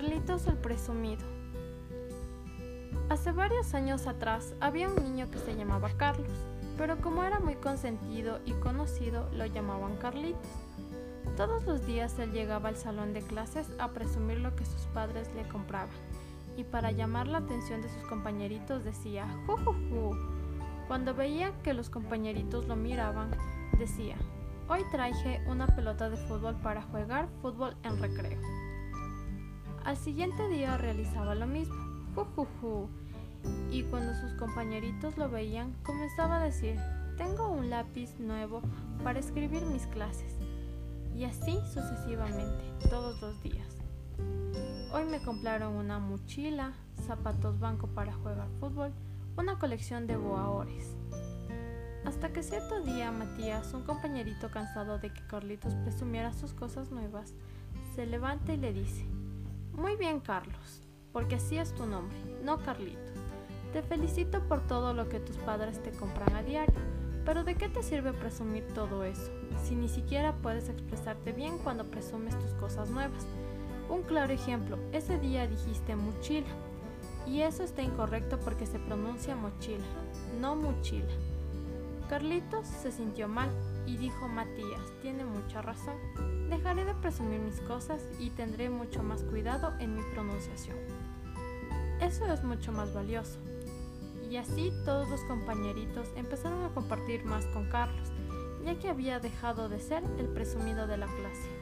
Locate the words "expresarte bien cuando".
70.68-71.90